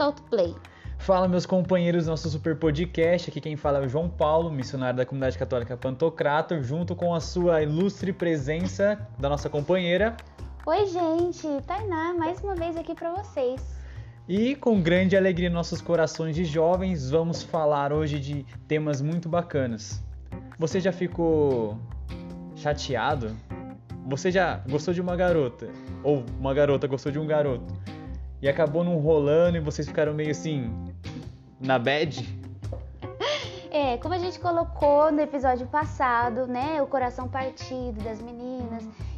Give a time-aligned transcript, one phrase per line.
[0.00, 0.56] solta o play.
[0.96, 3.28] Fala, meus companheiros do nosso super podcast.
[3.28, 7.20] Aqui quem fala é o João Paulo, missionário da comunidade católica Pantocrator, junto com a
[7.20, 10.16] sua ilustre presença da nossa companheira.
[10.64, 13.60] Oi, gente, Tainá, mais uma vez aqui para vocês.
[14.26, 19.28] E com grande alegria em nossos corações de jovens, vamos falar hoje de temas muito
[19.28, 20.02] bacanas.
[20.58, 21.78] Você já ficou
[22.56, 23.36] chateado?
[24.06, 25.68] Você já gostou de uma garota?
[26.02, 27.99] Ou uma garota gostou de um garoto?
[28.42, 30.72] E acabou não rolando e vocês ficaram meio assim,
[31.60, 32.26] na bad?
[33.70, 36.82] É, como a gente colocou no episódio passado, né?
[36.82, 38.69] O coração partido das meninas,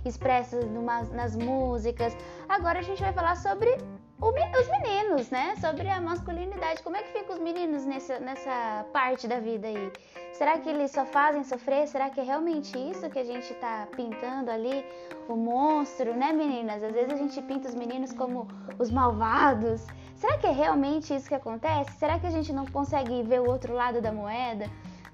[0.04, 2.16] expressas numa, nas músicas.
[2.48, 3.76] Agora a gente vai falar sobre
[4.22, 5.54] os meninos, né?
[5.60, 6.82] Sobre a masculinidade.
[6.82, 9.92] Como é que ficam os meninos nessa, nessa parte da vida aí?
[10.32, 11.88] Será que eles só fazem sofrer?
[11.88, 14.84] Será que é realmente isso que a gente tá pintando ali?
[15.28, 16.82] O monstro, né, meninas?
[16.82, 18.46] Às vezes a gente pinta os meninos como
[18.78, 19.84] os malvados.
[20.14, 21.98] Será que é realmente isso que acontece?
[21.98, 24.70] Será que a gente não consegue ver o outro lado da moeda?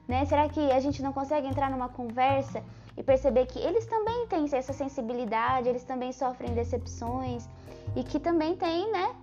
[0.06, 0.24] Né?
[0.26, 2.62] Será que a gente não consegue entrar numa conversa
[2.98, 7.48] e perceber que eles também têm essa sensibilidade, eles também sofrem decepções
[7.94, 9.14] e que também tem, né,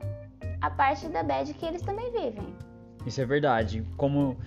[0.61, 2.55] a parte da bad que eles também vivem.
[3.05, 3.85] Isso é verdade.
[3.97, 4.37] Como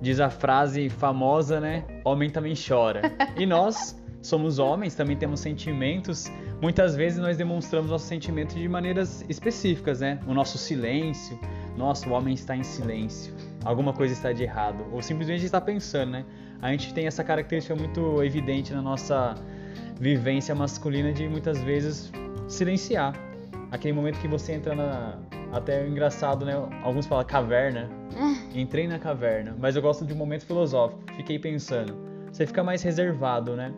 [0.00, 1.84] diz a frase famosa, né?
[2.04, 3.02] Homem também chora.
[3.36, 6.30] E nós somos homens, também temos sentimentos.
[6.62, 10.20] Muitas vezes nós demonstramos nossos sentimentos de maneiras específicas, né?
[10.26, 11.38] O nosso silêncio.
[11.76, 13.34] Nossa, o homem está em silêncio.
[13.64, 14.86] Alguma coisa está de errado.
[14.92, 16.24] Ou simplesmente está pensando, né?
[16.60, 19.34] A gente tem essa característica muito evidente na nossa
[20.00, 22.12] vivência masculina de muitas vezes
[22.48, 23.14] silenciar.
[23.70, 25.18] Aquele momento que você entra na.
[25.52, 26.54] Até é engraçado, né?
[26.82, 27.88] Alguns falam caverna.
[28.54, 29.54] Entrei na caverna.
[29.58, 31.00] Mas eu gosto de um momento filosófico.
[31.16, 31.96] Fiquei pensando.
[32.32, 33.72] Você fica mais reservado, né?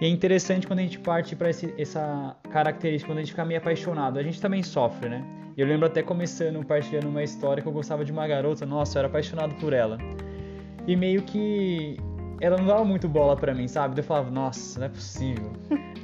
[0.00, 3.58] E é interessante quando a gente parte para essa característica, quando a gente fica meio
[3.58, 4.18] apaixonado.
[4.18, 5.24] A gente também sofre, né?
[5.56, 8.66] Eu lembro até começando, partilhando uma história que eu gostava de uma garota.
[8.66, 9.96] Nossa, eu era apaixonado por ela.
[10.86, 11.98] E meio que
[12.40, 13.94] ela não dava muito bola para mim, sabe?
[13.94, 15.52] Daí eu falava, nossa, não é possível.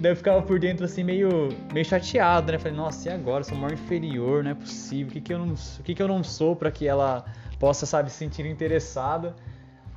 [0.01, 2.59] Daí eu ficava por dentro assim, meio, meio chateado, né?
[2.59, 3.41] Falei, nossa, e agora?
[3.41, 5.09] Eu sou maior inferior, não é possível.
[5.09, 7.25] O que, que, eu, não, o que, que eu não sou para que ela
[7.59, 9.37] possa, sabe, se sentir interessada?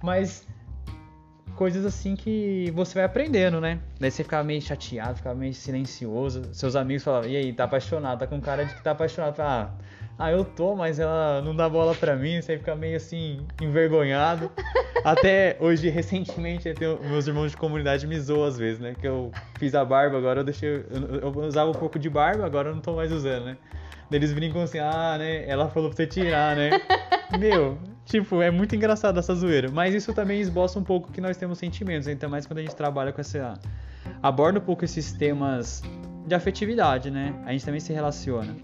[0.04, 0.46] Mas
[1.56, 3.80] coisas assim que você vai aprendendo, né?
[4.00, 6.54] Daí você ficava meio chateado, ficava meio silencioso.
[6.54, 8.20] Seus amigos falavam, e aí, tá apaixonado?
[8.20, 9.40] Tá com cara de que tá apaixonado.
[9.40, 9.74] Ah,
[10.18, 14.50] ah, eu tô, mas ela não dá bola pra mim, você fica meio assim, envergonhado.
[15.04, 16.74] Até hoje, recentemente,
[17.10, 18.96] meus irmãos de comunidade me zoam às vezes, né?
[19.00, 20.70] Que eu fiz a barba, agora eu deixei.
[20.70, 23.58] Eu, eu usava um pouco de barba, agora eu não tô mais usando, né?
[24.10, 25.48] Daí eles brincam assim, ah, né?
[25.48, 26.70] Ela falou pra você tirar, né?
[27.38, 29.70] Meu, tipo, é muito engraçado essa zoeira.
[29.70, 32.76] Mas isso também esboça um pouco que nós temos sentimentos, ainda mais quando a gente
[32.76, 33.54] trabalha com essa.
[34.24, 35.84] aborda um pouco esses temas
[36.26, 37.34] de afetividade, né?
[37.46, 38.56] A gente também se relaciona.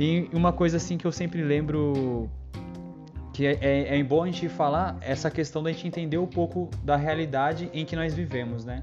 [0.00, 2.26] E uma coisa assim que eu sempre lembro
[3.34, 6.70] que é, é, é bom a gente falar essa questão da gente entender um pouco
[6.82, 8.82] da realidade em que nós vivemos, né?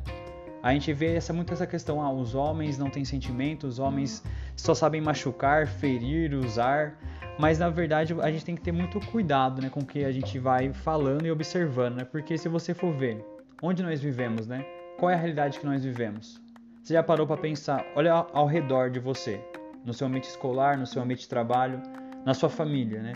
[0.61, 4.23] A gente vê essa, muito essa questão, ah, os homens não têm sentimentos, os homens
[4.55, 6.95] só sabem machucar, ferir, usar,
[7.39, 10.11] mas na verdade a gente tem que ter muito cuidado, né, com o que a
[10.11, 12.03] gente vai falando e observando, né?
[12.03, 13.25] Porque se você for ver
[13.63, 14.63] onde nós vivemos, né?
[14.99, 16.39] Qual é a realidade que nós vivemos?
[16.83, 19.41] Você já parou para pensar, olha ao redor de você
[19.85, 21.81] no seu ambiente escolar, no seu ambiente de trabalho,
[22.25, 23.13] na sua família, né?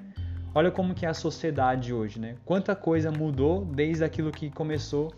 [0.53, 2.35] Olha como que é a sociedade hoje, né?
[2.45, 5.13] Quanta coisa mudou desde aquilo que começou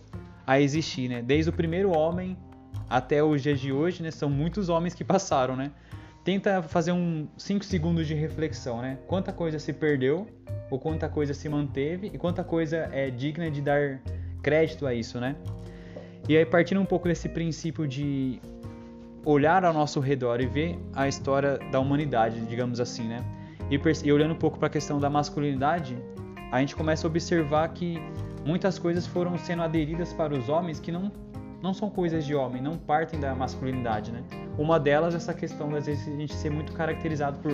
[0.45, 1.21] a existir, né?
[1.21, 2.37] Desde o primeiro homem
[2.89, 4.11] até os dias de hoje, né?
[4.11, 5.71] São muitos homens que passaram, né?
[6.23, 8.99] Tenta fazer um 5 segundos de reflexão, né?
[9.07, 10.27] Quanta coisa se perdeu,
[10.69, 13.99] ou quanta coisa se manteve, e quanta coisa é digna de dar
[14.41, 15.35] crédito a isso, né?
[16.29, 18.39] E aí, partindo um pouco desse princípio de
[19.25, 23.23] olhar ao nosso redor e ver a história da humanidade, digamos assim, né?
[23.69, 25.97] E, e olhando um pouco para a questão da masculinidade,
[26.51, 28.01] a gente começa a observar que
[28.45, 31.11] muitas coisas foram sendo aderidas para os homens que não
[31.63, 34.21] não são coisas de homem, não partem da masculinidade, né?
[34.57, 37.53] Uma delas é essa questão das vezes a gente ser muito caracterizado por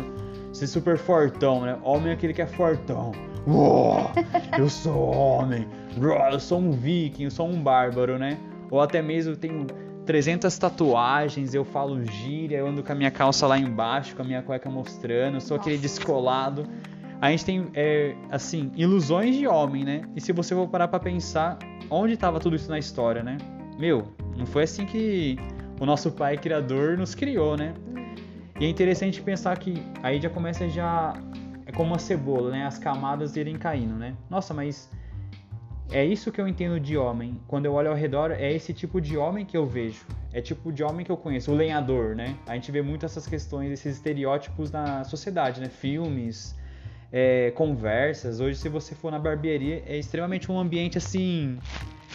[0.51, 1.77] ser super fortão, né?
[1.83, 3.11] Homem é aquele que é fortão.
[3.45, 4.09] Uou,
[4.57, 5.67] eu sou homem.
[6.31, 8.39] Eu sou um viking, eu sou um bárbaro, né?
[8.71, 9.67] Ou até mesmo tem
[10.09, 14.25] 300 tatuagens, eu falo gíria, eu ando com a minha calça lá embaixo, com a
[14.25, 15.69] minha cueca mostrando, eu sou Nossa.
[15.69, 16.67] aquele descolado.
[17.21, 20.01] A gente tem, é, assim, ilusões de homem, né?
[20.15, 21.59] E se você for parar pra pensar,
[21.91, 23.37] onde estava tudo isso na história, né?
[23.77, 25.37] Meu, não foi assim que
[25.79, 27.75] o nosso pai criador nos criou, né?
[28.59, 31.13] E é interessante pensar que aí já começa já
[31.67, 32.65] é como uma cebola, né?
[32.65, 34.15] As camadas irem caindo, né?
[34.27, 34.89] Nossa, mas
[35.91, 37.39] é isso que eu entendo de homem.
[37.47, 40.05] Quando eu olho ao redor, é esse tipo de homem que eu vejo.
[40.31, 42.35] É tipo de homem que eu conheço, o lenhador, né?
[42.45, 45.67] A gente vê muito essas questões, esses estereótipos na sociedade, né?
[45.67, 46.55] Filmes,
[47.11, 48.39] é, conversas.
[48.39, 51.57] Hoje, se você for na barbearia, é extremamente um ambiente assim,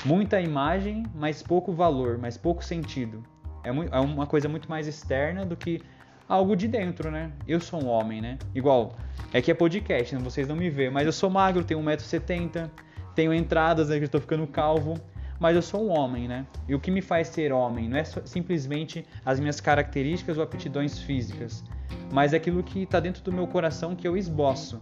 [0.05, 3.25] muita imagem, mas pouco valor, mas pouco sentido.
[3.65, 5.83] É, é uma coisa muito mais externa do que
[6.29, 7.33] algo de dentro, né?
[7.47, 8.39] Eu sou um homem, né?
[8.55, 8.97] Igual,
[9.33, 10.21] é que é podcast, né?
[10.23, 12.71] vocês não me vêem, mas eu sou magro, tenho 1,70m,
[13.15, 13.99] tenho entradas, né?
[13.99, 14.99] Que tô ficando calvo,
[15.39, 16.47] mas eu sou um homem, né?
[16.69, 20.99] E o que me faz ser homem não é simplesmente as minhas características ou aptidões
[20.99, 21.65] físicas,
[22.13, 24.81] mas é aquilo que está dentro do meu coração que eu esboço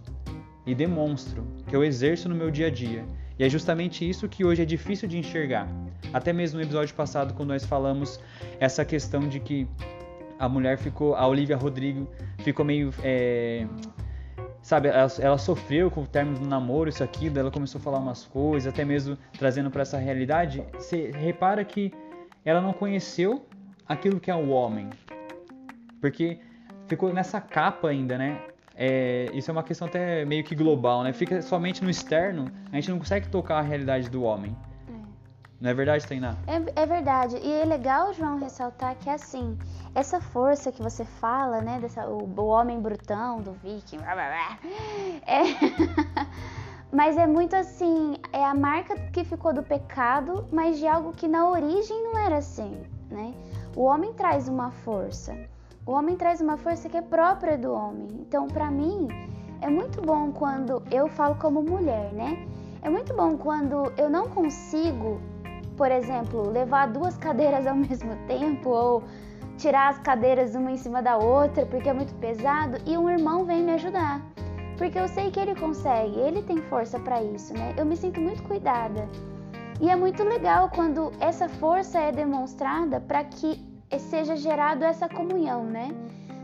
[0.66, 3.04] e demonstro, que eu exerço no meu dia a dia.
[3.38, 5.66] E é justamente isso que hoje é difícil de enxergar.
[6.12, 8.20] Até mesmo no episódio passado, quando nós falamos
[8.60, 9.66] essa questão de que
[10.38, 12.08] a mulher ficou, a Olivia Rodrigo
[12.38, 12.92] ficou meio.
[13.02, 13.66] É,
[14.62, 17.98] sabe, ela, ela, sofreu com o término do namoro, isso aqui, ela começou a falar
[17.98, 20.64] umas coisas, até mesmo trazendo para essa realidade.
[20.74, 21.92] Você repara que
[22.44, 23.44] ela não conheceu
[23.86, 24.88] aquilo que é o homem.
[26.00, 26.38] Porque
[26.86, 28.40] ficou nessa capa ainda, né?
[28.74, 31.12] É, isso é uma questão até meio que global, né?
[31.12, 34.56] Fica somente no externo, a gente não consegue tocar a realidade do homem.
[35.62, 36.34] Não é verdade, Tainá?
[36.48, 37.36] É, é verdade.
[37.36, 39.56] E é legal, João, ressaltar que assim,
[39.94, 41.78] essa força que você fala, né?
[41.78, 43.98] Dessa, o, o homem brutão do viking.
[43.98, 44.58] Blá, blá, blá,
[45.24, 45.42] é...
[46.90, 51.28] mas é muito assim, é a marca que ficou do pecado, mas de algo que
[51.28, 53.32] na origem não era assim, né?
[53.76, 55.32] O homem traz uma força.
[55.86, 58.08] O homem traz uma força que é própria do homem.
[58.26, 59.06] Então, para mim,
[59.60, 62.48] é muito bom quando eu falo como mulher, né?
[62.82, 65.20] É muito bom quando eu não consigo
[65.76, 69.02] por exemplo, levar duas cadeiras ao mesmo tempo ou
[69.56, 73.44] tirar as cadeiras uma em cima da outra porque é muito pesado e um irmão
[73.44, 74.20] vem me ajudar.
[74.78, 77.74] Porque eu sei que ele consegue, ele tem força para isso, né?
[77.76, 79.08] Eu me sinto muito cuidada.
[79.80, 83.64] E é muito legal quando essa força é demonstrada para que
[83.98, 85.90] seja gerado essa comunhão, né?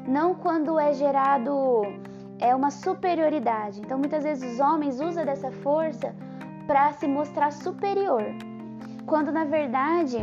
[0.06, 1.82] Não quando é gerado
[2.38, 3.80] é uma superioridade.
[3.80, 6.14] Então muitas vezes os homens usam dessa força
[6.66, 8.22] para se mostrar superior
[9.08, 10.18] quando na verdade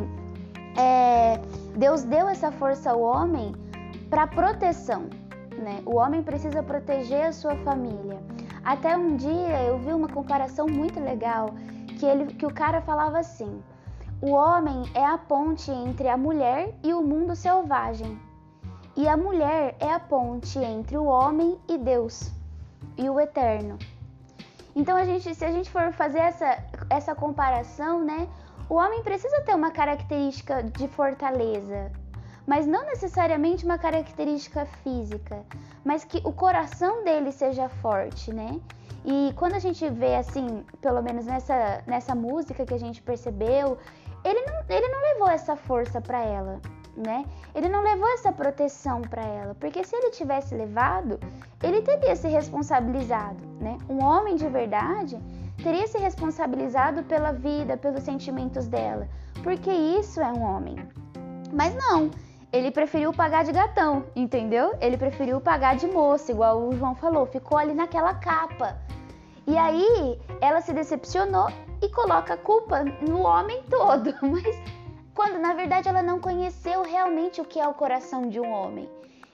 [0.78, 1.42] é,
[1.76, 3.54] Deus deu essa força ao homem
[4.10, 5.10] para proteção.
[5.58, 5.82] Né?
[5.86, 8.20] O homem precisa proteger a sua família.
[8.64, 11.50] Até um dia eu vi uma comparação muito legal
[12.00, 13.62] que, ele, que o cara falava assim:
[14.22, 18.20] o homem é a ponte entre a mulher e o mundo selvagem,
[18.96, 22.32] e a mulher é a ponte entre o homem e Deus
[22.98, 23.78] e o eterno.
[24.76, 26.58] Então a gente, se a gente for fazer essa,
[26.90, 28.28] essa comparação, né,
[28.70, 31.92] o homem precisa ter uma característica de fortaleza,
[32.48, 35.44] mas não necessariamente uma característica física,
[35.84, 38.60] mas que o coração dele seja forte, né?
[39.04, 43.78] E quando a gente vê assim, pelo menos nessa, nessa música que a gente percebeu,
[44.24, 46.60] ele não, ele não levou essa força para ela,
[46.98, 47.24] né?
[47.54, 51.20] Ele não levou essa proteção para ela, porque se ele tivesse levado,
[51.62, 53.78] ele teria se responsabilizado, né?
[53.88, 55.22] Um homem de verdade,
[55.64, 59.08] teria se responsabilizado pela vida, pelos sentimentos dela,
[59.44, 60.76] porque isso é um homem.
[61.52, 62.12] Mas não,
[62.52, 64.76] ele preferiu pagar de gatão, entendeu?
[64.80, 68.78] Ele preferiu pagar de moça, igual o João falou, ficou ali naquela capa.
[69.48, 71.48] E aí ela se decepcionou
[71.82, 74.56] e coloca a culpa no homem todo, mas
[75.14, 78.90] quando na verdade ela não conheceu realmente o que é o coração de um homem.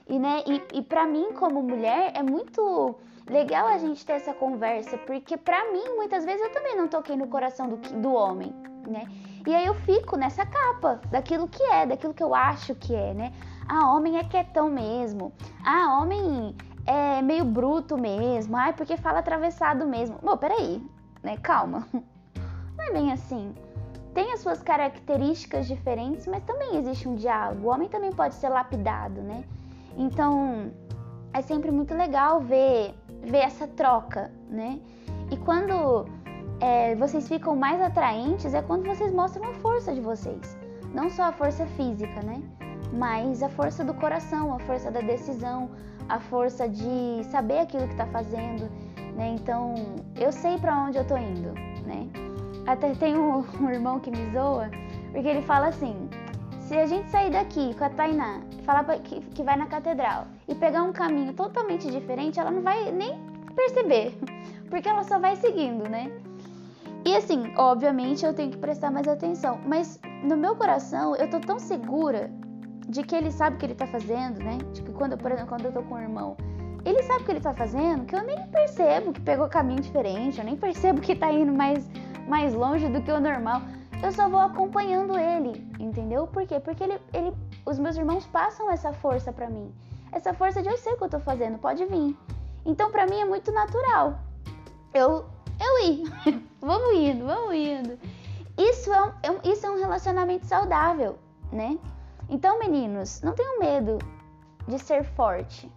[0.08, 2.96] E, né, e, e para mim, como mulher, é muito
[3.28, 7.16] legal a gente ter essa conversa, porque para mim, muitas vezes, eu também não toquei
[7.16, 8.54] no coração do, do homem,
[8.86, 9.06] né?
[9.46, 13.12] E aí eu fico nessa capa daquilo que é, daquilo que eu acho que é,
[13.12, 13.32] né?
[13.68, 15.32] Ah, homem é quietão mesmo.
[15.64, 16.54] Ah, homem
[16.86, 18.56] é meio bruto mesmo.
[18.56, 20.18] Ai, porque fala atravessado mesmo.
[20.22, 20.84] Bom, peraí,
[21.22, 21.36] né?
[21.38, 21.86] Calma.
[22.76, 23.54] Não é bem assim.
[24.14, 27.66] Tem as suas características diferentes, mas também existe um diálogo.
[27.66, 29.42] O homem também pode ser lapidado, né?
[29.96, 30.70] Então,
[31.32, 34.80] é sempre muito legal ver, ver essa troca, né?
[35.30, 36.06] E quando
[36.60, 40.56] é, vocês ficam mais atraentes é quando vocês mostram a força de vocês.
[40.94, 42.42] Não só a força física, né?
[42.92, 45.70] Mas a força do coração, a força da decisão,
[46.08, 48.68] a força de saber aquilo que está fazendo,
[49.16, 49.34] né?
[49.34, 49.74] Então,
[50.16, 51.52] eu sei para onde eu tô indo,
[51.86, 52.08] né?
[52.66, 54.70] Até tem um, um irmão que me zoa,
[55.10, 56.08] porque ele fala assim:
[56.72, 60.54] se a gente sair daqui com a Tainá, falar que, que vai na catedral e
[60.54, 63.20] pegar um caminho totalmente diferente, ela não vai nem
[63.54, 64.18] perceber,
[64.70, 66.10] porque ela só vai seguindo, né?
[67.04, 71.40] E assim, obviamente eu tenho que prestar mais atenção, mas no meu coração eu tô
[71.40, 72.30] tão segura
[72.88, 74.56] de que ele sabe o que ele tá fazendo, né?
[74.72, 76.38] De que quando, por exemplo, quando eu tô com o irmão,
[76.86, 80.38] ele sabe o que ele tá fazendo, que eu nem percebo que pegou caminho diferente,
[80.38, 81.86] eu nem percebo que tá indo mais,
[82.26, 83.60] mais longe do que o normal
[84.02, 86.26] eu só vou acompanhando ele, entendeu?
[86.26, 86.58] Por quê?
[86.58, 87.32] Porque ele, ele,
[87.64, 89.72] os meus irmãos passam essa força para mim.
[90.10, 92.16] Essa força de eu sei o que eu tô fazendo, pode vir.
[92.66, 94.18] Então, para mim é muito natural.
[94.92, 95.24] Eu
[95.60, 96.02] eu ir.
[96.60, 97.98] vamos indo, vamos indo.
[98.58, 101.18] Isso é, um, é isso é um relacionamento saudável,
[101.50, 101.78] né?
[102.28, 103.98] Então, meninos, não tenham medo
[104.66, 105.70] de ser forte.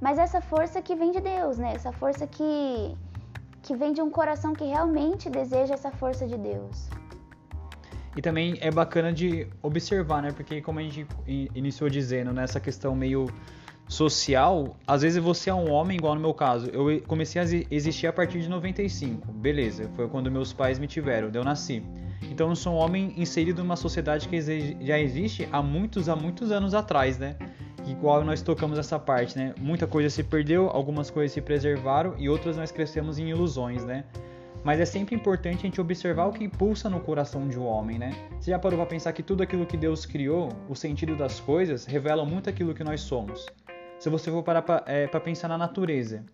[0.00, 1.74] Mas essa força que vem de Deus, né?
[1.74, 2.96] Essa força que,
[3.62, 6.88] que vem de um coração que realmente deseja essa força de Deus.
[8.16, 10.32] E também é bacana de observar, né?
[10.32, 12.64] Porque como a gente iniciou dizendo, nessa né?
[12.64, 13.28] questão meio
[13.90, 16.70] social, às vezes você é um homem, igual no meu caso.
[16.70, 21.28] Eu comecei a existir a partir de 95, beleza, foi quando meus pais me tiveram,
[21.34, 21.82] eu nasci.
[22.22, 24.40] Então eu sou um homem inserido numa sociedade que
[24.80, 27.36] já existe há muitos, há muitos anos atrás, né?
[27.84, 29.54] Igual nós tocamos essa parte, né?
[29.58, 34.04] Muita coisa se perdeu, algumas coisas se preservaram e outras nós crescemos em ilusões, né?
[34.62, 37.98] Mas é sempre importante a gente observar o que pulsa no coração de um homem,
[37.98, 38.10] né?
[38.38, 41.86] Você já parou para pensar que tudo aquilo que Deus criou, o sentido das coisas,
[41.86, 43.46] revela muito aquilo que nós somos.
[43.98, 46.24] Se você for parar para é, pensar na natureza,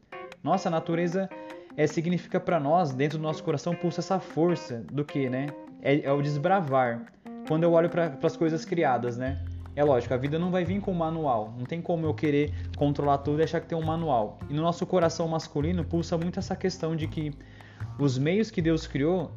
[0.42, 1.28] nossa, a natureza
[1.76, 5.46] é, significa para nós, dentro do nosso coração, pulsa essa força do que, né?
[5.80, 7.06] É, é o desbravar.
[7.46, 9.40] Quando eu olho para as coisas criadas, né?
[9.76, 11.54] É lógico, a vida não vai vir com manual.
[11.56, 14.38] Não tem como eu querer controlar tudo e achar que tem um manual.
[14.48, 17.32] E no nosso coração masculino pulsa muito essa questão de que
[17.98, 19.32] os meios que Deus criou,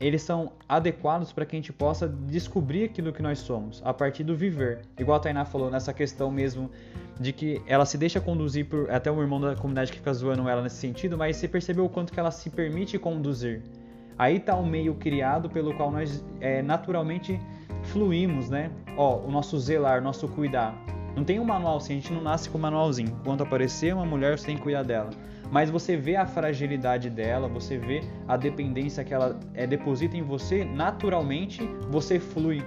[0.00, 4.22] eles são adequados para que a gente possa descobrir aquilo que nós somos, a partir
[4.22, 4.80] do viver.
[4.98, 6.70] Igual a Tainá falou nessa questão mesmo
[7.18, 8.90] de que ela se deixa conduzir por.
[8.90, 11.88] Até o irmão da comunidade que fica zoando ela nesse sentido, mas você percebeu o
[11.88, 13.62] quanto que ela se permite conduzir.
[14.16, 17.40] Aí está o meio criado pelo qual nós é, naturalmente
[17.84, 18.70] fluímos, né?
[18.96, 20.74] Ó, o nosso zelar, o nosso cuidar.
[21.18, 23.18] Não tem um manual assim, a gente não nasce com um manualzinho.
[23.24, 25.10] Quando aparecer uma mulher, você tem que cuidar dela
[25.50, 30.22] mas você vê a fragilidade dela, você vê a dependência que ela é, deposita em
[30.22, 32.62] você, naturalmente você flui.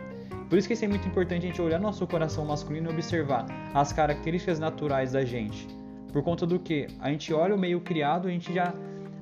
[0.49, 3.45] Por isso que isso é muito importante a gente olhar nosso coração masculino e observar
[3.73, 5.67] as características naturais da gente.
[6.11, 6.87] Por conta do que?
[6.99, 8.73] A gente olha o meio criado, a gente já.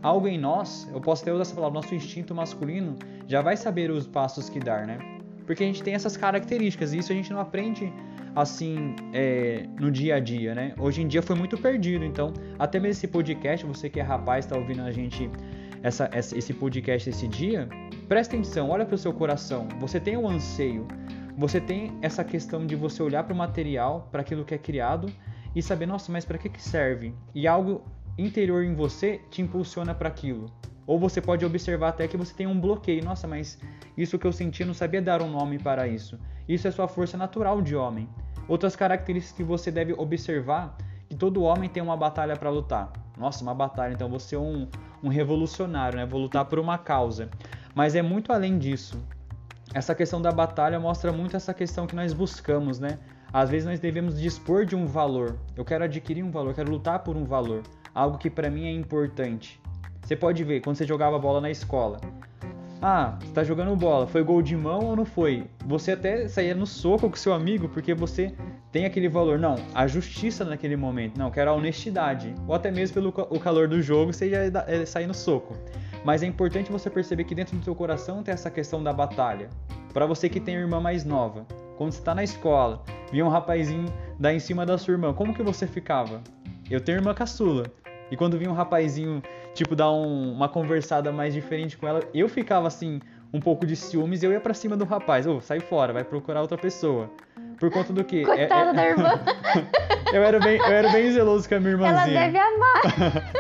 [0.02, 2.96] Algo em nós, eu posso até usar essa palavra, nosso instinto masculino
[3.28, 5.19] já vai saber os passos que dar, né?
[5.50, 7.92] Porque a gente tem essas características e isso a gente não aprende
[8.36, 10.76] assim é, no dia a dia, né?
[10.78, 14.46] Hoje em dia foi muito perdido, então até mesmo esse podcast, você que é rapaz
[14.46, 15.28] está ouvindo a gente
[15.82, 17.68] essa, esse podcast esse dia,
[18.08, 19.68] presta atenção, olha para o seu coração.
[19.80, 20.88] Você tem um anseio,
[21.36, 25.12] você tem essa questão de você olhar para o material, para aquilo que é criado
[25.56, 27.12] e saber, nossa, mas para que que serve?
[27.34, 27.84] E algo
[28.20, 30.46] interior em você te impulsiona para aquilo.
[30.86, 33.04] Ou você pode observar até que você tem um bloqueio.
[33.04, 33.60] Nossa, mas
[34.02, 36.18] isso que eu senti, não sabia dar um nome para isso.
[36.48, 38.08] Isso é sua força natural de homem.
[38.48, 40.78] Outras características que você deve observar
[41.10, 42.94] que todo homem tem uma batalha para lutar.
[43.18, 44.68] Nossa, uma batalha, então você é um,
[45.04, 46.06] um revolucionário, né?
[46.06, 47.30] Vou lutar por uma causa.
[47.76, 48.98] Mas é muito além disso.
[49.74, 52.98] Essa questão da batalha mostra muito essa questão que nós buscamos, né?
[53.34, 55.38] Às vezes nós devemos dispor de um valor.
[55.58, 57.64] Eu quero adquirir um valor, quero lutar por um valor,
[57.94, 59.62] algo que para mim é importante.
[60.02, 62.00] Você pode ver quando você jogava bola na escola.
[62.82, 65.46] Ah, você tá jogando bola, foi gol de mão ou não foi?
[65.66, 68.34] Você até saía no soco com seu amigo porque você
[68.72, 69.38] tem aquele valor.
[69.38, 71.18] Não, a justiça naquele momento.
[71.18, 72.34] Não, quero a honestidade.
[72.48, 75.58] Ou até mesmo pelo o calor do jogo, você ia é, sair no soco.
[76.06, 79.50] Mas é importante você perceber que dentro do seu coração tem essa questão da batalha.
[79.94, 81.46] Para você que tem irmã mais nova,
[81.78, 82.82] quando você está na escola,
[83.12, 86.22] via um rapazinho dar em cima da sua irmã, como que você ficava?
[86.70, 87.66] Eu tenho irmã caçula.
[88.12, 89.22] E quando vinha um rapazinho
[89.60, 93.02] tipo, dar um, uma conversada mais diferente com ela, eu ficava assim,
[93.34, 95.28] um pouco de ciúmes e eu ia para cima do rapaz.
[95.28, 97.10] Ô, oh, sai fora, vai procurar outra pessoa.
[97.60, 98.24] Por conta do quê?
[98.24, 98.74] Coitada é, é...
[98.74, 99.20] da irmã.
[100.14, 102.22] eu, era bem, eu era bem zeloso com a minha irmãzinha.
[102.22, 103.32] Ela deve amar.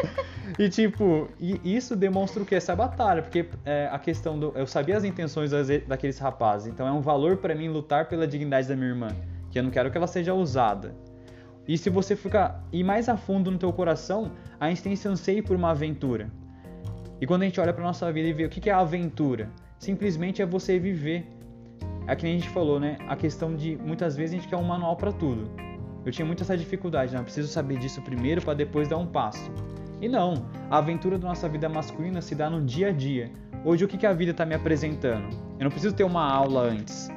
[0.59, 2.53] e tipo, e isso demonstra o que?
[2.53, 4.51] Essa batalha, porque é, a questão do.
[4.57, 5.51] Eu sabia as intenções
[5.87, 9.07] daqueles rapazes, então é um valor para mim lutar pela dignidade da minha irmã.
[9.51, 10.93] Que eu não quero que ela seja usada.
[11.69, 15.07] E se você ficar ir mais a fundo no teu coração, a gente tem esse
[15.07, 16.27] anseio por uma aventura.
[17.21, 20.41] E quando a gente olha para nossa vida e vê o que é aventura, simplesmente
[20.41, 21.27] é você viver.
[22.07, 22.97] É que nem a gente falou, né?
[23.07, 25.47] A questão de muitas vezes a gente quer um manual para tudo.
[26.03, 29.51] Eu tinha muita essa dificuldade, não, preciso saber disso primeiro para depois dar um passo.
[30.01, 33.31] E não, a aventura da nossa vida masculina se dá no dia a dia.
[33.63, 35.37] Hoje o que a vida está me apresentando?
[35.59, 37.09] Eu não preciso ter uma aula antes.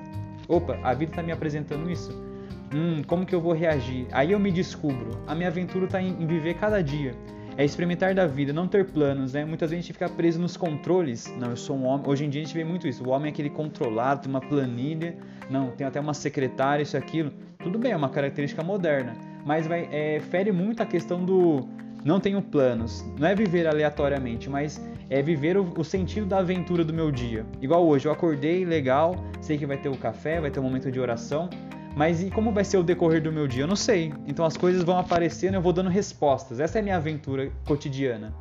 [0.46, 2.31] Opa, a vida está me apresentando isso
[2.74, 4.06] Hum, como que eu vou reagir?
[4.12, 5.20] Aí eu me descubro.
[5.26, 7.14] A minha aventura está em, viver cada dia.
[7.56, 9.44] É experimentar da vida, não ter planos, né?
[9.44, 11.32] Muitas vezes a gente fica preso nos controles.
[11.38, 12.08] Não, eu sou um homem.
[12.08, 13.04] Hoje em dia a gente vê muito isso.
[13.04, 15.14] O homem é aquele controlado, tem uma planilha.
[15.50, 17.30] Não, tem até uma secretária, isso aquilo.
[17.62, 19.12] Tudo bem, é uma característica moderna.
[19.44, 21.68] Mas vai, é, fere muito a questão do
[22.04, 23.04] não tenho planos.
[23.18, 27.46] Não é viver aleatoriamente, mas é viver o, o, sentido da aventura do meu dia.
[27.60, 30.90] Igual hoje, eu acordei legal, sei que vai ter o café, vai ter um momento
[30.90, 31.48] de oração,
[31.94, 33.64] Mas e como vai ser o decorrer do meu dia?
[33.64, 34.12] Eu não sei.
[34.26, 36.58] Então as coisas vão aparecendo e eu vou dando respostas.
[36.58, 38.34] Essa é a minha aventura cotidiana.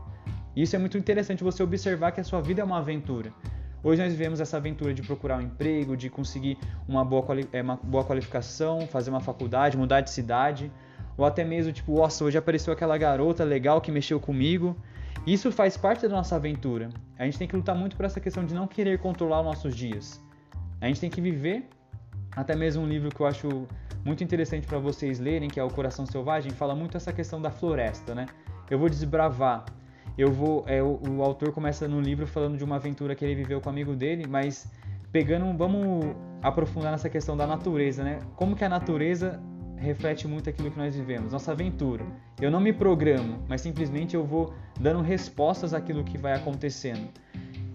[0.56, 3.34] E isso é muito interessante você observar que a sua vida é uma aventura.
[3.84, 7.78] Hoje nós vivemos essa aventura de procurar um emprego, de conseguir uma boa, é, uma
[7.78, 10.72] boa qualificação, fazer uma faculdade, mudar de cidade,
[11.18, 14.78] ou até mesmo tipo, nossa, hoje apareceu aquela garota legal que mexeu comigo.
[15.26, 16.90] Isso faz parte da nossa aventura.
[17.18, 19.76] A gente tem que lutar muito por essa questão de não querer controlar os nossos
[19.76, 20.24] dias.
[20.80, 21.68] A gente tem que viver.
[22.36, 23.68] Até mesmo um livro que eu acho
[24.06, 27.52] muito interessante para vocês lerem, que é O Coração Selvagem, fala muito essa questão da
[27.52, 28.26] floresta, né?
[28.70, 29.66] Eu vou desbravar,
[30.18, 30.64] eu vou.
[30.68, 33.70] É, o, o, autor começa no livro falando de uma aventura que ele viveu com
[33.70, 34.72] um amigo dele, mas
[35.12, 35.56] pegando.
[35.58, 38.20] Vamos aprofundar nessa questão da natureza, né?
[38.36, 39.42] Como que a natureza
[39.78, 42.06] reflete muito aquilo que nós vivemos, nossa aventura.
[42.40, 47.10] Eu não me programo, mas simplesmente eu vou dando respostas àquilo que vai acontecendo.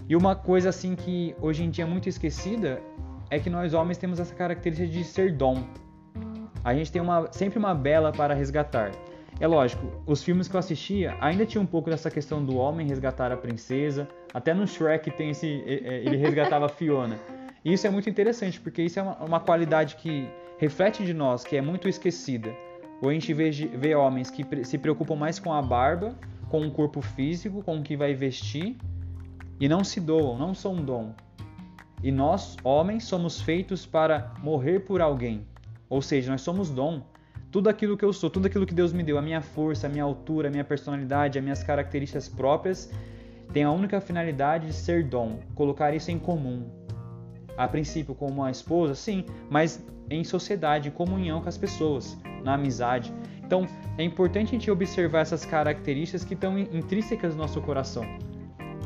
[0.09, 2.81] E uma coisa assim que hoje em dia é muito esquecida
[3.31, 5.65] é que nós homens temos essa característica de ser dom.
[6.65, 8.91] A gente tem uma, sempre uma bela para resgatar.
[9.39, 12.89] É lógico, os filmes que eu assistia ainda tinha um pouco dessa questão do homem
[12.89, 14.09] resgatar a princesa.
[14.33, 15.47] Até no Shrek tem esse.
[15.47, 17.19] Ele resgatava a Fiona.
[17.65, 20.29] E isso é muito interessante, porque isso é uma, uma qualidade que
[20.59, 22.55] reflete de nós, que é muito esquecida.
[23.03, 26.17] Ou a gente vê, vê homens que se preocupam mais com a barba,
[26.49, 28.77] com o corpo físico, com o que vai vestir,
[29.61, 31.13] e não se doam, não são dom.
[32.03, 35.47] E nós, homens, somos feitos para morrer por alguém.
[35.89, 37.03] Ou seja, nós somos dom
[37.51, 39.91] tudo aquilo que eu sou, tudo aquilo que Deus me deu, a minha força, a
[39.91, 42.93] minha altura, a minha personalidade, as minhas características próprias,
[43.51, 46.69] tem a única finalidade de ser dom, colocar isso em comum.
[47.57, 52.55] A princípio, como uma esposa, sim, mas em sociedade, em comunhão com as pessoas, na
[52.55, 53.11] amizade.
[53.43, 58.05] Então, é importante a gente observar essas características que estão intrínsecas no nosso coração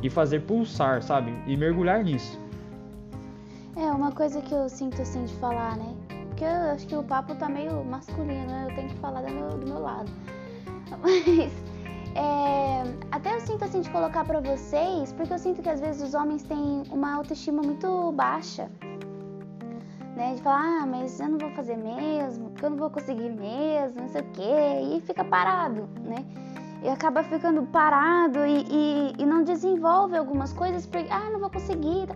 [0.03, 1.33] e fazer pulsar, sabe?
[1.47, 2.39] E mergulhar nisso.
[3.77, 5.95] É uma coisa que eu sinto assim de falar, né?
[6.41, 8.69] porque eu acho que o papo tá meio masculino, né?
[8.71, 10.11] Eu tenho que falar do meu, do meu lado.
[11.03, 11.53] Mas
[12.15, 16.01] é, até eu sinto assim de colocar para vocês, porque eu sinto que às vezes
[16.01, 18.71] os homens têm uma autoestima muito baixa.
[20.17, 23.31] Né, de falar, ah, mas eu não vou fazer mesmo, porque eu não vou conseguir
[23.31, 26.25] mesmo, não sei o quê, e fica parado, né?
[26.83, 31.49] E acaba ficando parado e, e, e não desenvolve algumas coisas porque, ah, não vou
[31.49, 32.09] conseguir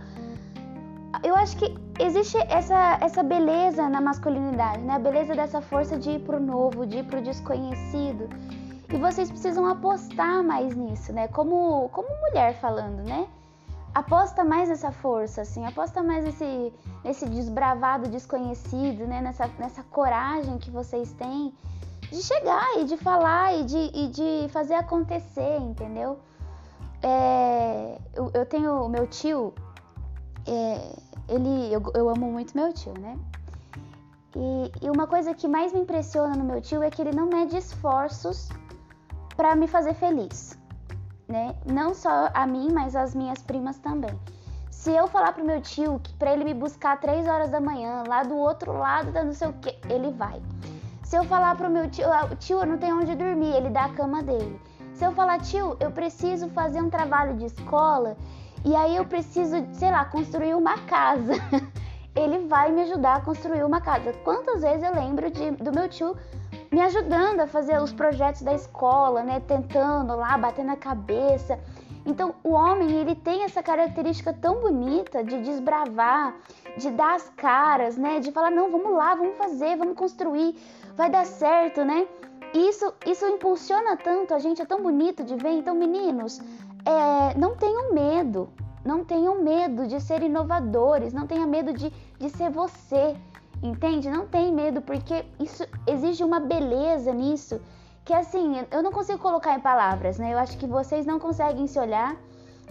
[1.23, 4.95] eu acho que existe essa, essa beleza na masculinidade, né?
[4.95, 8.29] A beleza dessa força de ir pro novo, de ir pro desconhecido.
[8.93, 11.29] E vocês precisam apostar mais nisso, né?
[11.29, 13.27] Como, como mulher falando, né?
[13.95, 16.73] Aposta mais nessa força, assim, aposta mais nesse,
[17.05, 19.21] nesse desbravado desconhecido, né?
[19.21, 21.55] Nessa, nessa coragem que vocês têm
[22.11, 26.19] de chegar e de falar e de, e de fazer acontecer, entendeu?
[27.03, 29.53] É, eu, eu tenho o meu tio,
[30.47, 30.97] é,
[31.29, 33.19] ele, eu, eu amo muito meu tio, né?
[34.37, 37.27] E, e, uma coisa que mais me impressiona no meu tio é que ele não
[37.27, 38.49] mede esforços
[39.37, 40.59] para me fazer feliz,
[41.29, 41.55] né?
[41.65, 44.19] Não só a mim, mas as minhas primas também.
[44.71, 48.03] Se eu falar pro meu tio que para ele me buscar três horas da manhã,
[48.09, 50.43] lá do outro lado da não sei o que, ele vai.
[51.05, 53.85] Se eu falar pro meu tio, ah, tio, eu não tenho onde dormir, ele dá
[53.85, 54.61] a cama dele.
[54.95, 58.17] Se eu falar, tio, eu preciso fazer um trabalho de escola,
[58.65, 61.35] e aí eu preciso, sei lá, construir uma casa.
[62.17, 64.13] Ele vai me ajudar a construir uma casa.
[64.25, 66.17] Quantas vezes eu lembro de, do meu tio
[66.71, 69.41] me ajudando a fazer os projetos da escola, né?
[69.47, 71.59] Tentando lá, batendo a cabeça.
[72.07, 76.35] Então, o homem, ele tem essa característica tão bonita de desbravar,
[76.77, 78.21] de dar as caras, né?
[78.21, 80.57] De falar, não, vamos lá, vamos fazer, vamos construir,
[80.97, 82.07] vai dar certo, né?
[82.53, 85.51] Isso, isso impulsiona tanto a gente, é tão bonito de ver.
[85.51, 86.41] Então, meninos,
[86.85, 88.49] é, não tenham medo,
[88.85, 93.17] não tenham medo de ser inovadores, não tenha medo de, de ser você,
[93.63, 94.11] entende?
[94.11, 97.61] Não tem medo, porque isso exige uma beleza nisso
[98.05, 100.35] que assim, eu não consigo colocar em palavras, né?
[100.35, 102.15] Eu acho que vocês não conseguem se olhar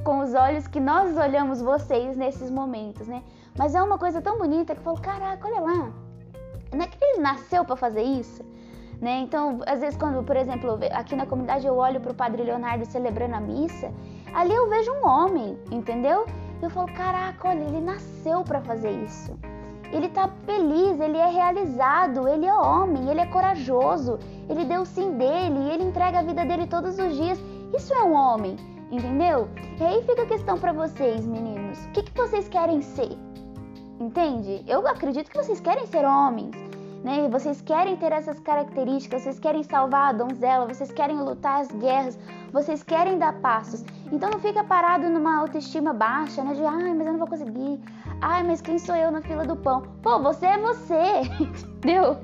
[0.04, 3.24] com os olhos que nós olhamos vocês nesses momentos, né?
[3.58, 5.92] Mas é uma coisa tão bonita que eu falo, caraca, olha lá,
[6.72, 8.44] não é que ele nasceu para fazer isso?
[9.04, 9.20] Né?
[9.20, 12.86] Então, às vezes, quando, por exemplo, aqui na comunidade eu olho para o Padre Leonardo
[12.86, 13.92] celebrando a missa,
[14.34, 16.26] ali eu vejo um homem, entendeu?
[16.62, 19.38] Eu falo, caraca, olha, ele nasceu para fazer isso.
[19.92, 24.86] Ele tá feliz, ele é realizado, ele é homem, ele é corajoso, ele deu o
[24.86, 27.38] sim dele, ele entrega a vida dele todos os dias.
[27.76, 28.56] Isso é um homem,
[28.90, 29.50] entendeu?
[29.82, 33.18] E aí fica a questão para vocês, meninos: o que, que vocês querem ser?
[34.00, 34.64] Entende?
[34.66, 36.56] Eu acredito que vocês querem ser homens
[37.04, 37.28] né?
[37.30, 42.18] Vocês querem ter essas características, vocês querem salvar a donzela, vocês querem lutar as guerras,
[42.52, 43.84] vocês querem dar passos.
[44.12, 46.54] Então não fica parado numa autoestima baixa, né?
[46.54, 47.80] De ai, mas eu não vou conseguir.
[48.22, 49.82] Ai, mas quem sou eu na fila do pão?
[50.02, 52.18] Pô, você é você, entendeu?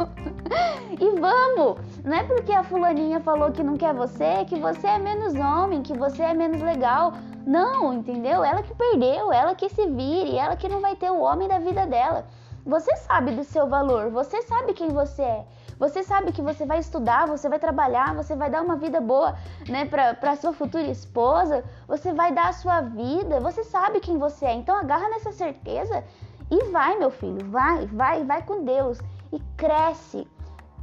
[0.99, 1.77] e vamos!
[2.05, 5.81] Não é porque a fulaninha falou que não quer você que você é menos homem,
[5.81, 7.13] que você é menos legal.
[7.45, 8.43] Não, entendeu?
[8.43, 11.57] Ela que perdeu, ela que se vire, ela que não vai ter o homem da
[11.57, 12.25] vida dela.
[12.69, 15.45] Você sabe do seu valor, você sabe quem você é.
[15.79, 19.35] Você sabe que você vai estudar, você vai trabalhar, você vai dar uma vida boa,
[19.67, 24.45] né, para sua futura esposa, você vai dar a sua vida, você sabe quem você
[24.45, 24.53] é.
[24.53, 26.03] Então agarra nessa certeza
[26.51, 28.99] e vai, meu filho, vai, vai, vai com Deus
[29.33, 30.27] e cresce.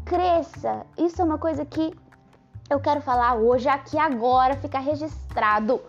[0.05, 0.85] Cresça.
[0.99, 1.95] Isso é uma coisa que
[2.69, 5.81] eu quero falar hoje aqui agora, ficar registrado.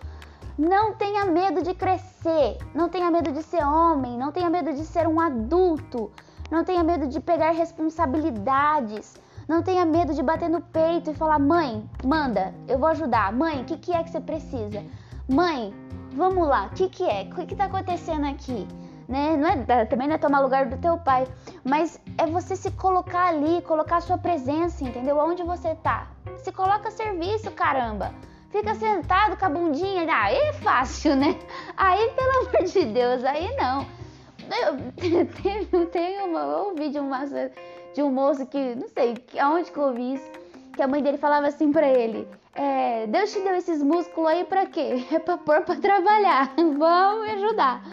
[0.58, 4.84] Não tenha medo de crescer, não tenha medo de ser homem, não tenha medo de
[4.86, 6.12] ser um adulto,
[6.50, 11.38] não tenha medo de pegar responsabilidades, não tenha medo de bater no peito e falar:
[11.38, 13.32] mãe, manda, eu vou ajudar.
[13.32, 14.84] Mãe, o que, que é que você precisa?
[15.30, 15.72] Mãe,
[16.16, 17.30] vamos lá, o que, que é?
[17.32, 18.68] O que está acontecendo aqui?
[19.08, 19.38] Né?
[19.38, 21.28] Não é, também não é tomar lugar do teu pai,
[21.64, 25.18] mas é você se colocar ali, colocar a sua presença, entendeu?
[25.20, 26.08] Onde você tá?
[26.38, 28.12] Se coloca serviço, caramba.
[28.50, 31.38] Fica sentado com a bundinha, aí é fácil, né?
[31.76, 33.86] Aí, pelo amor de Deus, aí não.
[34.64, 37.26] Eu, tem uma, ouvi de, uma,
[37.94, 40.32] de um moço que, não sei aonde que eu ouvi isso,
[40.74, 44.46] que a mãe dele falava assim pra ele: é, Deus te deu esses músculos aí
[44.46, 45.06] pra quê?
[45.12, 47.84] É pra pôr pra trabalhar, vamos me ajudar.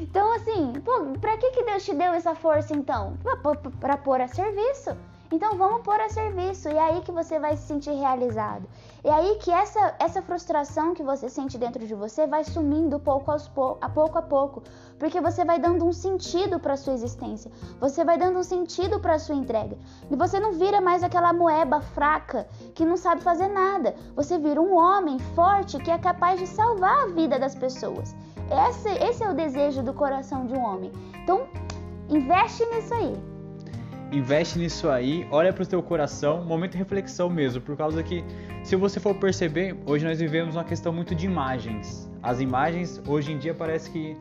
[0.00, 3.16] Então, assim, pô, pra que, que Deus te deu essa força então?
[3.22, 4.94] Pra, pra, pra pôr a serviço.
[5.32, 8.68] Então vamos pôr a serviço e é aí que você vai se sentir realizado.
[9.02, 13.30] É aí que essa, essa frustração que você sente dentro de você vai sumindo pouco,
[13.30, 14.62] aos pou, a pouco a pouco,
[14.98, 19.18] porque você vai dando um sentido para sua existência, você vai dando um sentido para
[19.18, 19.78] sua entrega.
[20.10, 23.94] E você não vira mais aquela moeba fraca que não sabe fazer nada.
[24.14, 28.14] Você vira um homem forte que é capaz de salvar a vida das pessoas.
[28.68, 30.92] Esse, esse é o desejo do coração de um homem.
[31.22, 31.46] Então,
[32.10, 33.31] investe nisso aí
[34.12, 38.22] investe nisso aí, olha para o teu coração, momento de reflexão mesmo, por causa que
[38.62, 42.10] se você for perceber, hoje nós vivemos uma questão muito de imagens.
[42.22, 44.16] As imagens hoje em dia parece que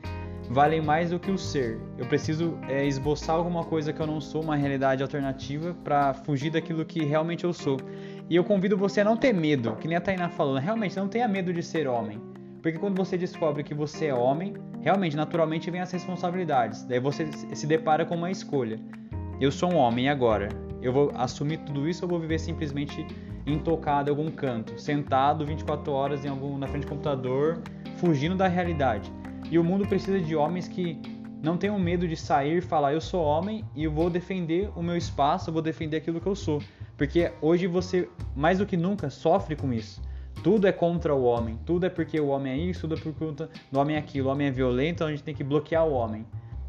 [0.50, 1.80] valem mais do que o ser.
[1.98, 6.50] Eu preciso é, esboçar alguma coisa que eu não sou, uma realidade alternativa para fugir
[6.50, 7.78] daquilo que realmente eu sou.
[8.30, 11.08] E eu convido você a não ter medo, que nem a Tainá falou, realmente não
[11.08, 12.20] tenha medo de ser homem.
[12.62, 16.84] Porque quando você descobre que você é homem, realmente, naturalmente, vem as responsabilidades.
[16.84, 18.80] Daí você se depara com uma escolha
[19.42, 20.50] eu sou um homem agora.
[20.82, 23.06] Eu vou assumir tudo isso ou vou viver simplesmente
[23.46, 27.60] intocado em algum canto, sentado 24 horas em algum, na frente do computador,
[27.98, 29.12] fugindo da realidade.
[29.50, 31.00] E o mundo precisa de homens que
[31.42, 34.84] não tenham medo de sair e falar: eu sou homem e eu vou defender o
[34.84, 36.62] meu espaço, eu vou defender aquilo que eu sou.
[36.96, 40.02] Porque hoje você, mais do que nunca, sofre com isso.
[40.44, 43.14] Tudo é contra o homem, tudo é porque o homem é isso, tudo é por
[43.14, 44.30] conta do homem é aquilo.
[44.30, 46.26] O homem é violento, então a gente tem que bloquear o homem.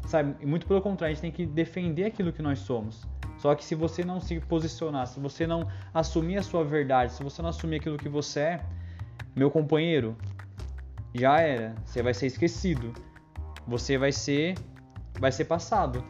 [0.07, 0.35] Sabe?
[0.41, 3.07] E muito pelo contrário, a gente tem que defender aquilo que nós somos.
[3.37, 7.23] Só que se você não se posicionar, se você não assumir a sua verdade, se
[7.23, 8.65] você não assumir aquilo que você é,
[9.35, 10.15] meu companheiro,
[11.13, 11.75] já era.
[11.85, 12.93] Você vai ser esquecido.
[13.67, 14.55] Você vai ser
[15.19, 16.03] vai ser passado.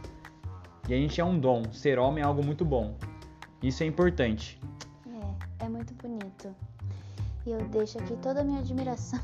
[0.87, 1.71] E a gente é um dom.
[1.71, 2.95] Ser homem é algo muito bom.
[3.61, 4.59] Isso é importante.
[5.59, 6.53] É, é muito bonito.
[7.45, 9.19] E eu deixo aqui toda a minha admiração.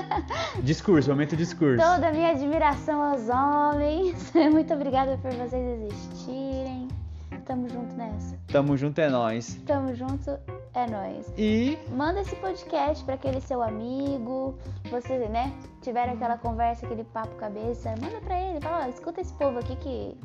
[0.64, 1.84] Discurso, momento discurso.
[1.84, 4.32] Toda a minha admiração aos homens.
[4.50, 6.88] Muito obrigada por vocês existirem.
[7.44, 8.38] Tamo junto nessa.
[8.46, 9.60] Tamo junto é nós.
[9.66, 10.38] Tamo junto
[10.72, 11.32] é nós.
[11.36, 14.56] E manda esse podcast para aquele seu amigo,
[14.90, 19.32] você, né, tiver aquela conversa, aquele papo cabeça, manda para ele, fala, ó, escuta esse
[19.34, 20.16] povo aqui que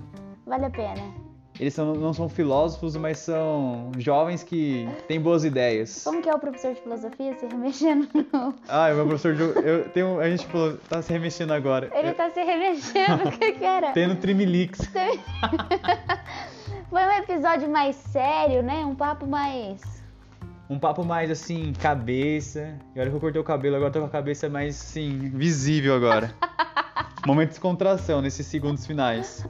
[0.46, 1.25] vale a pena.
[1.60, 6.04] Eles são, não são filósofos, mas são jovens que têm boas ideias.
[6.04, 8.54] Como que é o professor de filosofia se remexendo no...
[8.68, 9.42] Ah, o meu professor de...
[9.42, 11.90] Eu tenho, a gente falou, tá se remexendo agora.
[11.94, 12.14] Ele eu...
[12.14, 13.92] tá se remexendo, o que que era?
[13.94, 14.80] Tem no Trimilix.
[16.90, 18.86] Foi um episódio mais sério, né?
[18.86, 19.82] Um papo mais...
[20.70, 22.76] Um papo mais, assim, cabeça.
[22.96, 25.96] E olha que eu cortei o cabelo, agora tô com a cabeça mais, assim, visível
[25.96, 26.34] agora.
[27.26, 29.46] Momento de descontração nesses segundos finais.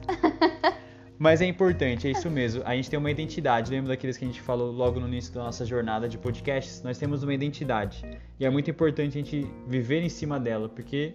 [1.18, 2.62] Mas é importante, é isso mesmo.
[2.64, 3.70] A gente tem uma identidade.
[3.70, 6.82] Lembra daqueles que a gente falou logo no início da nossa jornada de podcasts?
[6.82, 8.04] Nós temos uma identidade.
[8.38, 11.14] E é muito importante a gente viver em cima dela, porque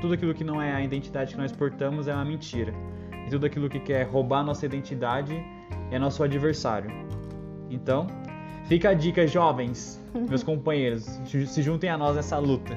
[0.00, 2.74] tudo aquilo que não é a identidade que nós portamos é uma mentira.
[3.26, 5.40] E tudo aquilo que quer roubar nossa identidade
[5.92, 6.90] é nosso adversário.
[7.70, 8.08] Então,
[8.64, 12.76] fica a dica, jovens, meus companheiros, se juntem a nós nessa luta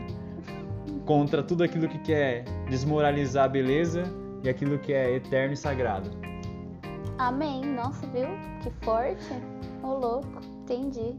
[1.05, 4.03] contra tudo aquilo que quer desmoralizar a beleza
[4.43, 6.32] e aquilo que é eterno e sagrado.
[7.17, 7.63] Amém.
[7.65, 8.27] Nossa, viu?
[8.61, 9.33] Que forte.
[9.83, 10.39] Ô, louco.
[10.61, 11.15] Entendi.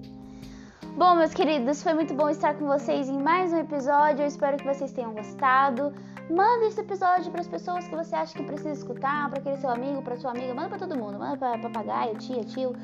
[0.97, 4.23] Bom, meus queridos, foi muito bom estar com vocês em mais um episódio.
[4.23, 5.93] Eu espero que vocês tenham gostado.
[6.31, 9.69] Manda esse episódio para as pessoas que você acha que precisa escutar, para aquele seu
[9.69, 12.75] amigo, para sua amiga, manda para todo mundo, manda para papagaio, tia, tio.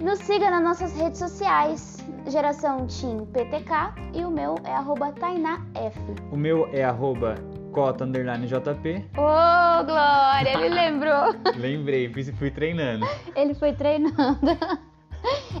[0.00, 5.98] Nos siga nas nossas redes sociais, Geração Team PTK e o meu é arroba TainaF.
[6.30, 7.34] O meu é arroba
[7.72, 9.04] cota underline JP.
[9.16, 11.34] Ô, oh, Glória, ele lembrou.
[11.56, 13.06] Lembrei, fui, fui treinando.
[13.34, 14.12] Ele foi treinando.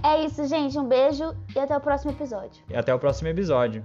[0.02, 0.76] É isso, gente.
[0.76, 2.64] Um beijo e até o próximo episódio.
[2.68, 3.84] E até o próximo episódio.